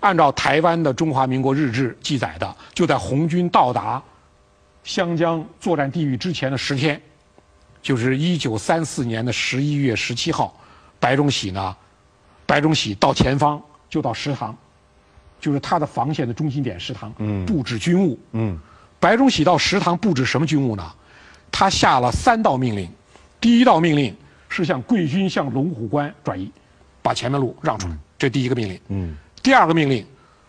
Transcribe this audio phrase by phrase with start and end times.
[0.00, 4.02] 按照台湾的中华民国日志记载的，就在红军到达
[4.82, 7.00] 湘江作战地域之前的十天，
[7.82, 10.58] 就是一九三四年的十一月十七号，
[10.98, 11.76] 白崇禧呢，
[12.46, 14.56] 白崇禧到前方就到食堂，
[15.38, 17.12] 就是他的防线的中心点食堂，
[17.46, 18.18] 布置军务。
[18.32, 18.58] 嗯，
[18.98, 20.92] 白崇禧到食堂布置什么军务呢？
[21.52, 22.88] 他下了三道命令，
[23.40, 24.16] 第一道命令
[24.48, 26.50] 是向贵军向龙虎关转移，
[27.02, 28.80] 把前面路让出来，这第一个命令。
[28.88, 30.04] 嗯，第二个命令，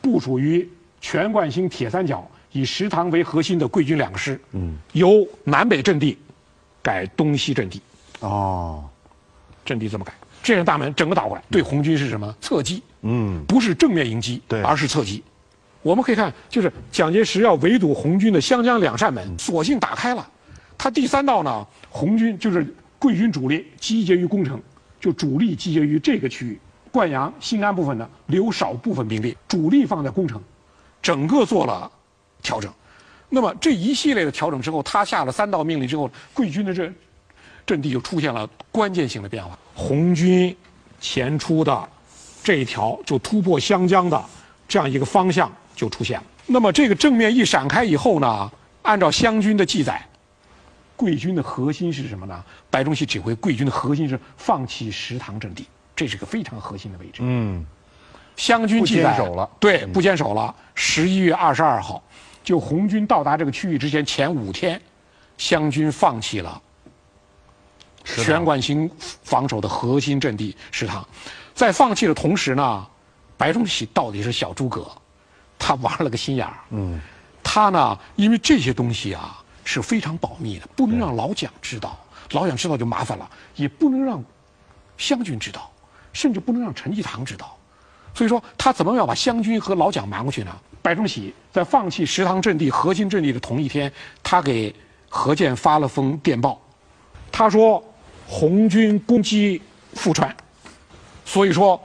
[0.00, 0.68] 部署于
[1.00, 6.18] 全冠星铁三角以食堂为核心的贵军两个师，嗯，由南北阵地
[6.82, 7.80] 改东西阵地，
[8.20, 8.84] 哦，
[9.64, 12.34] 阵地这么改，这扇大门整个倒过来，对红军是什么？
[12.40, 12.82] 侧击？
[13.02, 14.62] 嗯，不是正面迎击，对。
[14.62, 15.22] 而是侧击。
[15.82, 20.28] 我们可以看，就是蒋介石要围堵红军的湘江两扇门，索性打开了。
[20.78, 22.66] 他第三道呢，红军就是
[22.98, 24.60] 贵军主力集结于攻城，
[25.00, 26.58] 就主力集结于这个区域，
[26.92, 30.40] 灌阳、新安部分呢留少部分兵力，主力放在攻城，
[31.00, 31.90] 整个做了
[32.42, 32.72] 调整。
[33.30, 36.92] 那么这一系列的调整之后，他下了三道命令之后，贵军的这
[37.64, 39.58] 阵地就出现了关键性的变化。
[39.74, 40.54] 红军
[41.00, 41.88] 前出的
[42.44, 44.22] 这一条就突破湘江的
[44.68, 46.24] 这样一个方向就出现了。
[46.46, 50.06] 那么这个正面一闪开以后呢，按照湘军的记载，
[50.94, 52.44] 贵军的核心是什么呢？
[52.68, 57.20] 白崇禧指挥贵军的核心是放弃食堂阵地，这是个非常核心的位置。
[57.22, 57.64] 嗯，
[58.36, 59.48] 湘军不坚守了。
[59.60, 60.54] 对，不坚守了。
[60.74, 62.02] 十一月二十二号，
[62.42, 64.80] 就红军到达这个区域之前前五天，
[65.36, 66.50] 湘军放弃了
[68.04, 68.24] 堂。
[68.24, 68.90] 全管型
[69.22, 71.06] 防守的核心阵地食堂，
[71.54, 72.86] 在放弃的同时呢，
[73.36, 74.90] 白崇禧到底是小诸葛，
[75.58, 76.54] 他玩了个心眼儿。
[76.70, 77.00] 嗯，
[77.44, 81.96] 他呢，因为这些东西啊是非常保密的，不能让老蒋知道，
[82.32, 84.20] 老蒋知道就麻烦了，也不能让
[84.98, 85.70] 湘军知道，
[86.12, 87.56] 甚至不能让陈济棠知道。
[88.14, 90.54] 所以说，他怎么要把湘军和老蒋瞒过去呢？
[90.82, 93.90] 白崇禧在放弃食堂阵地核心阵地的同一天，
[94.22, 94.74] 他给
[95.08, 96.60] 何键发了封电报，
[97.30, 97.82] 他说
[98.26, 99.62] 红军攻击
[99.94, 100.34] 富川，
[101.24, 101.80] 所以说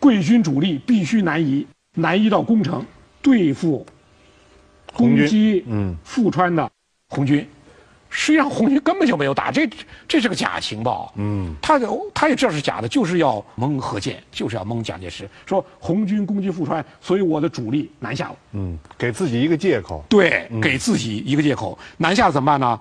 [0.00, 2.84] 贵军主力必须南移，南移到宫城，
[3.22, 3.86] 对付
[4.92, 6.68] 攻击嗯富川的
[7.08, 7.48] 红军。
[8.18, 9.68] 实际上，红军根本就没有打，这
[10.08, 11.12] 这是个假情报。
[11.16, 18.36] 嗯，他就他也知道是假的，就是要蒙何键，就是要蒙蒋介石，说红军攻击富川，所以我的主力南下了。
[18.52, 20.02] 嗯，给自己一个借口。
[20.08, 21.78] 对，给自己一个借口。
[21.98, 22.80] 南下怎么办呢？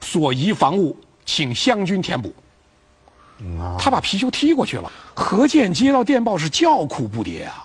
[0.00, 2.34] 所遗防务，请湘军填补。
[3.60, 4.90] 啊他把皮球踢过去了。
[5.14, 7.63] 何键接到电报是叫苦不迭啊。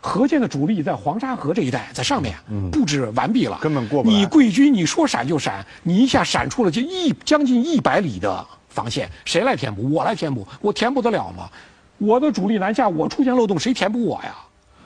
[0.00, 2.34] 何键的主力在黄沙河这一带，在上面
[2.72, 9.92] 布置完毕了，根本过不来你贵军，你说闪就闪，你一下闪出了就一将近一百里的防线，谁来填补？
[9.92, 11.50] 我来填补，我填补得了吗？
[11.98, 14.34] 我的主力南下，我出现漏洞，谁填补我呀？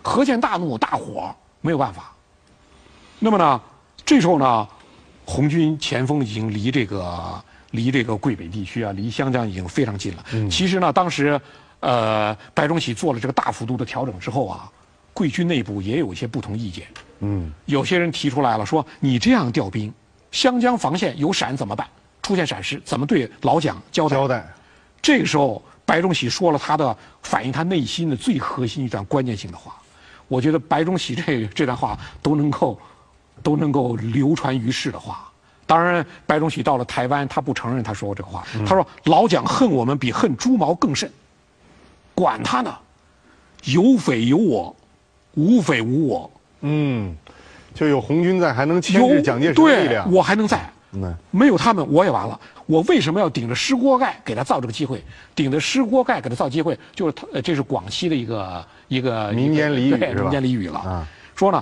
[0.03, 2.13] 何键大怒，大火，没有办法。
[3.21, 3.61] 那么呢，
[4.05, 4.69] 这时候呢，
[5.25, 10.25] 红军前锋已经离这个离这个桂北地区啊，离湘江已经非常近了。
[10.51, 11.41] 其实呢，当时，
[11.79, 14.69] 呃，白崇禧做了这个大幅度的调整之后啊，
[15.15, 16.87] 贵军内部也有一些不同意见。
[17.21, 19.91] 嗯，有些人提出来了，说你这样调兵，
[20.31, 21.89] 湘江防线有闪怎么办？
[22.23, 24.17] 出现闪失怎么对老蒋交代？
[24.17, 24.47] 交代。
[25.01, 29.77] 这个时候，白崇禧说了他的反映他内心的最核心一段关键性的话。
[30.27, 32.81] 我觉得白崇禧这这段话都能够
[33.43, 35.31] 都能够流传于世的话。
[35.67, 38.47] 当然，白崇禧到了台湾，他不承认他说过这个话。
[38.67, 41.11] 他说：“老蒋恨我们比恨猪毛更甚，
[42.15, 42.75] 管他呢，
[43.65, 44.75] 有匪有我，
[45.34, 46.31] 无匪无我。
[46.62, 47.15] 嗯，
[47.75, 50.11] 就有红军在，还能牵制蒋介石的力对量。
[50.12, 50.59] 我还能在。
[50.97, 52.39] 嗯没有他们，我也完了。
[52.67, 55.03] 我为什么要顶着湿锅盖给他造这个机会？
[55.34, 60.78] 顶着湿锅盖给他造机会，就是他，呃这是广西的一个一个民间俚语民间俚语了。
[60.78, 61.61] 啊说呢，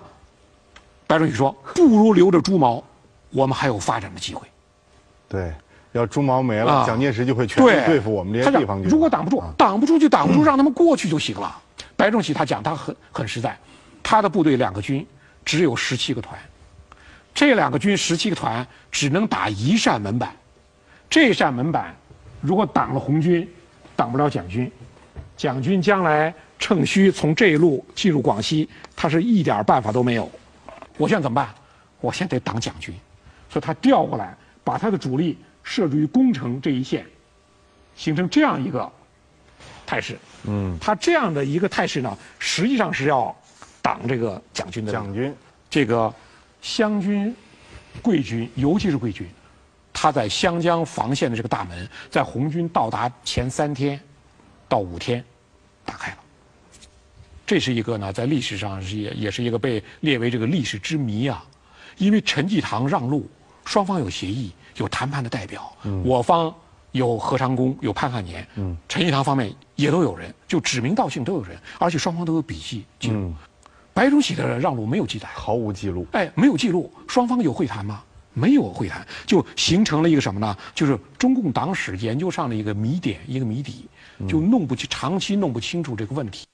[1.06, 2.84] 白崇禧说，不如留着猪毛，
[3.30, 4.46] 我们还有发展的机会。
[5.30, 5.50] 对，
[5.92, 8.90] 要猪毛没了，啊蒋介石就会全力对，付我们这些地方军。
[8.90, 11.58] 如果挡不住，挡不住就挡不住，让他们过去就行了。
[12.02, 13.56] 白崇禧他讲他很很实在，
[14.02, 15.06] 他的部队两个军
[15.44, 16.36] 只有十七个团，
[17.32, 20.34] 这两个军十七个团只能打一扇门板，
[21.08, 21.94] 这扇门板
[22.40, 23.48] 如果挡了红军，
[23.94, 24.68] 挡不了蒋军，
[25.36, 30.28] 蒋军将来趁虚从这一路进入广西，他是一点办法都没有。
[30.96, 31.54] 我现在怎么办？
[32.00, 32.92] 我现在得挡蒋军，
[33.48, 37.06] 所以他调过来，把他的主力设置于攻城这一线，
[37.94, 38.90] 形成这样一个
[39.92, 40.18] 态势。
[40.44, 43.34] 嗯，他这样的一个态势呢，实际上是要
[43.82, 45.34] 挡这个蒋军的蒋军
[45.68, 46.10] 这个
[46.62, 47.34] 湘军、
[48.00, 49.28] 桂军，尤其是桂军，
[49.92, 54.00] 他在湘江防线的这个大门，在红军到达前三天
[54.66, 55.22] 到五天
[55.84, 56.16] 打开了。
[57.44, 61.44] 这是一个呢，在历史上是也也是一个被列为这个历史之谜啊，
[61.98, 63.28] 因为陈济棠让路，
[63.66, 65.70] 双方有协议，有谈判的代表，
[66.02, 66.54] 我方
[66.92, 73.32] 有何长工，有潘汉年，嗯，陈济棠方面也都有人，就指名道姓都有人，而且双方都有笔记记录。
[73.94, 76.06] 白崇禧的让路没有记载，毫无记录。
[76.12, 78.02] 哎，没有记录，双方有会谈吗？
[78.34, 80.56] 没有会谈，就形成了一个什么呢？
[80.74, 83.86] 就是中共党史研究上的一个谜点，一个谜底，
[84.26, 86.46] 就弄不清，长期弄不清楚这个问题。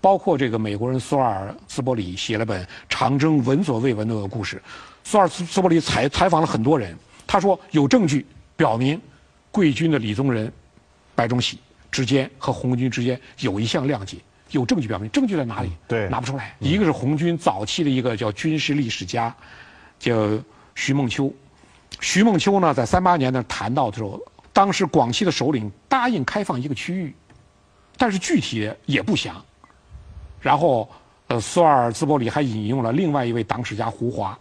[0.00, 4.56] 包括这个美国人苏尔兹伯里写了本《长征闻所未闻的故事》，
[5.02, 6.96] 苏尔兹伯里采采访了很多人，
[7.26, 8.24] 他说有证据
[8.56, 9.00] 表明，
[9.50, 10.52] 贵军的李宗仁、
[11.14, 11.58] 白崇禧
[11.90, 14.18] 之间和红军之间有一项谅解，
[14.50, 15.70] 有证据表明，证据在哪里？
[15.86, 16.54] 对，拿不出来。
[16.58, 19.34] 一个是红军早期的一个叫军事历史家，
[19.98, 20.38] 叫
[20.74, 21.32] 徐梦秋。
[22.00, 24.20] 徐梦秋呢，在三八年呢谈到的时候，
[24.52, 27.14] 当时广西的首领答应开放一个区域，
[27.96, 29.44] 但是具体也不详。
[30.40, 30.88] 然后，
[31.26, 34.38] 呃，苏尔兹伯里还引用了另外一位党史家胡华，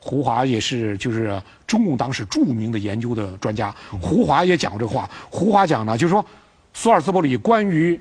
[0.00, 3.72] 胡华也是就是中共党史著名的研究的专家。
[4.00, 5.08] 胡华也讲过这个话。
[5.30, 6.24] 胡华讲呢，就是说，
[6.72, 8.00] 苏尔兹伯里关于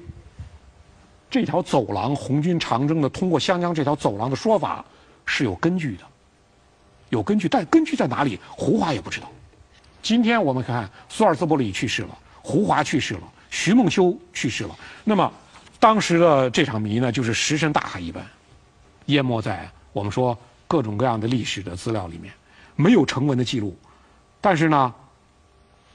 [1.29, 4.83] 这条走廊红军长征的通过湘江这条走廊的说法
[5.25, 6.03] 是有根据的，
[7.09, 9.29] 有根据，但根据在哪里，胡华也不知道。
[10.01, 15.31] 今天我们看，苏尔兹伯里去世了，胡华去世了，徐梦秋去世了，那么。
[15.81, 18.21] 当时的这场谜呢，就是石沉大海一般，
[19.05, 20.37] 淹没在我们说
[20.69, 22.31] 各种各样的历史的资料里面，
[22.75, 23.75] 没有成文的记录。
[24.39, 24.93] 但是呢，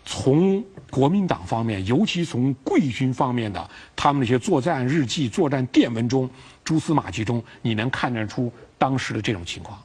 [0.05, 6.29] 从国民党方面，尤其从贵军方面的他们那些作战日记、作战电文中、
[6.65, 9.81] 蛛丝马迹中，你能看得出当时的这种情况。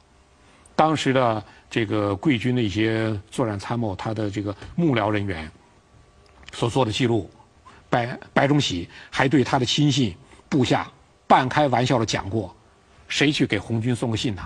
[0.74, 5.48] 当时的这个贵军的一些作战参谋，他的这个幕僚人员
[6.52, 7.30] 所做的记录。
[7.88, 10.16] 白白崇禧还对他的亲信
[10.48, 10.90] 部下
[11.26, 12.54] 半开玩笑的讲过
[13.08, 14.42] ：“谁去给红军送个信呢？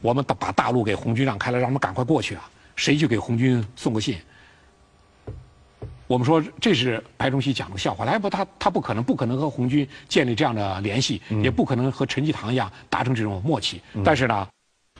[0.00, 2.48] 我们把把大路给红军让开了，让他们赶快过去啊！
[2.76, 4.16] 谁去给红军送个信？”
[6.06, 13.80] 我们说这是白崇禧讲的笑话，来不他他不可能不可能和红军建立这样的联系，也不可能和陈济棠一样达成这种默契。
[14.04, 14.48] 但是呢。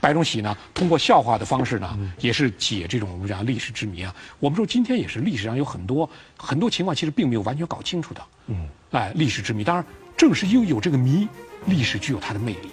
[0.01, 4.15] 白崇禧呢，通过笑话的方式呢，也是解这种我们讲历史之谜啊。
[4.39, 8.23] 我们说今天也是历史上有很多很多情况，其实并没有完全搞清楚的。
[8.47, 9.85] 嗯，哎，历史之谜，当然
[10.17, 11.27] 正是因为有这个谜，
[11.67, 12.69] 历史具有它的魅力。